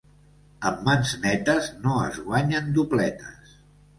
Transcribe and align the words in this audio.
Amb 0.69 0.79
mans 0.87 1.11
netes 1.25 1.69
no 1.83 1.99
es 2.05 2.17
guanyen 2.29 2.73
dobletes. 2.79 3.55